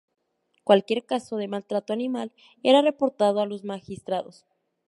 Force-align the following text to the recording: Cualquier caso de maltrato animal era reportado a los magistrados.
Cualquier 0.63 1.05
caso 1.05 1.37
de 1.37 1.47
maltrato 1.47 1.93
animal 1.93 2.31
era 2.63 2.81
reportado 2.81 3.39
a 3.39 3.45
los 3.45 3.63
magistrados. 3.63 4.47